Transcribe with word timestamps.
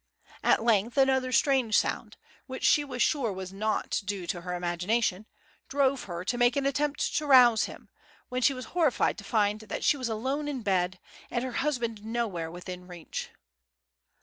At 0.41 0.63
length 0.63 0.97
another 0.97 1.31
strange 1.31 1.77
sound, 1.77 2.17
which 2.47 2.63
she 2.63 2.83
was 2.83 3.03
sure 3.03 3.31
was 3.31 3.53
not 3.53 4.01
due 4.03 4.25
to 4.25 4.41
her 4.41 4.55
imagination, 4.55 5.27
drove 5.69 6.05
her 6.05 6.25
to 6.25 6.39
make 6.39 6.55
an 6.55 6.65
attempt 6.65 7.15
to 7.17 7.25
rouse 7.27 7.65
him, 7.65 7.87
when 8.27 8.41
she 8.41 8.55
was 8.55 8.65
horrified 8.73 9.15
to 9.19 9.23
find 9.23 9.59
that 9.59 9.83
she 9.83 9.97
was 9.97 10.09
alone 10.09 10.47
in 10.47 10.63
bed, 10.63 10.97
and 11.29 11.43
her 11.43 11.51
husband 11.61 12.03
nowhere 12.03 12.49
within 12.49 12.87
reach. 12.87 13.29